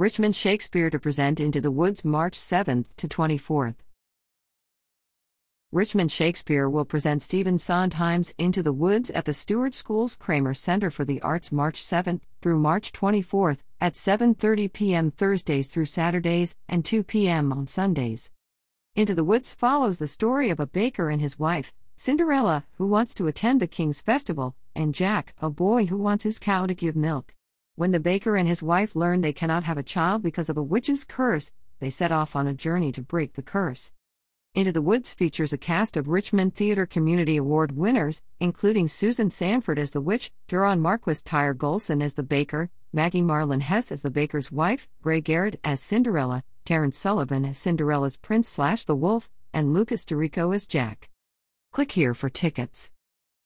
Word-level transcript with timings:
Richmond 0.00 0.34
Shakespeare 0.34 0.88
to 0.88 0.98
present 0.98 1.40
Into 1.40 1.60
the 1.60 1.70
Woods 1.70 2.06
March 2.06 2.32
7th 2.32 2.86
to 2.96 3.06
24th. 3.06 3.74
Richmond 5.72 6.10
Shakespeare 6.10 6.70
will 6.70 6.86
present 6.86 7.20
Stephen 7.20 7.58
Sondheim's 7.58 8.32
Into 8.38 8.62
the 8.62 8.72
Woods 8.72 9.10
at 9.10 9.26
the 9.26 9.34
Steward 9.34 9.74
School's 9.74 10.16
Cramer 10.16 10.54
Center 10.54 10.90
for 10.90 11.04
the 11.04 11.20
Arts 11.20 11.52
March 11.52 11.84
7th 11.84 12.22
through 12.40 12.58
March 12.58 12.92
24th 12.92 13.58
at 13.78 13.92
7:30 13.92 14.72
p.m. 14.72 15.10
Thursdays 15.10 15.68
through 15.68 15.84
Saturdays 15.84 16.56
and 16.66 16.82
2 16.82 17.02
p.m. 17.02 17.52
on 17.52 17.66
Sundays. 17.66 18.30
Into 18.94 19.14
the 19.14 19.22
Woods 19.22 19.52
follows 19.52 19.98
the 19.98 20.06
story 20.06 20.48
of 20.48 20.60
a 20.60 20.66
baker 20.66 21.10
and 21.10 21.20
his 21.20 21.38
wife, 21.38 21.74
Cinderella, 21.98 22.64
who 22.78 22.86
wants 22.86 23.14
to 23.16 23.26
attend 23.26 23.60
the 23.60 23.66
king's 23.66 24.00
festival, 24.00 24.56
and 24.74 24.94
Jack, 24.94 25.34
a 25.42 25.50
boy 25.50 25.84
who 25.84 25.98
wants 25.98 26.24
his 26.24 26.38
cow 26.38 26.64
to 26.64 26.72
give 26.72 26.96
milk. 26.96 27.34
When 27.80 27.92
the 27.92 27.98
baker 27.98 28.36
and 28.36 28.46
his 28.46 28.62
wife 28.62 28.94
learn 28.94 29.22
they 29.22 29.32
cannot 29.32 29.64
have 29.64 29.78
a 29.78 29.82
child 29.82 30.22
because 30.22 30.50
of 30.50 30.58
a 30.58 30.62
witch's 30.62 31.02
curse, 31.02 31.50
they 31.78 31.88
set 31.88 32.12
off 32.12 32.36
on 32.36 32.46
a 32.46 32.52
journey 32.52 32.92
to 32.92 33.00
break 33.00 33.32
the 33.32 33.42
curse. 33.42 33.90
Into 34.54 34.70
the 34.70 34.82
Woods 34.82 35.14
features 35.14 35.54
a 35.54 35.56
cast 35.56 35.96
of 35.96 36.06
Richmond 36.06 36.54
Theater 36.54 36.84
Community 36.84 37.38
Award 37.38 37.72
winners, 37.74 38.20
including 38.38 38.86
Susan 38.86 39.30
Sanford 39.30 39.78
as 39.78 39.92
the 39.92 40.02
witch, 40.02 40.30
Duron 40.46 40.80
Marquis 40.80 41.22
Tyre 41.24 41.54
Golson 41.54 42.02
as 42.02 42.12
the 42.12 42.22
baker, 42.22 42.68
Maggie 42.92 43.22
Marlin 43.22 43.62
Hess 43.62 43.90
as 43.90 44.02
the 44.02 44.10
baker's 44.10 44.52
wife, 44.52 44.86
Ray 45.02 45.22
Garrett 45.22 45.58
as 45.64 45.80
Cinderella, 45.80 46.44
Terrence 46.66 46.98
Sullivan 46.98 47.46
as 47.46 47.56
Cinderella's 47.56 48.18
prince 48.18 48.46
slash 48.46 48.84
the 48.84 48.94
wolf, 48.94 49.30
and 49.54 49.72
Lucas 49.72 50.04
Dorico 50.04 50.54
as 50.54 50.66
Jack. 50.66 51.08
Click 51.72 51.92
here 51.92 52.12
for 52.12 52.28
tickets. 52.28 52.90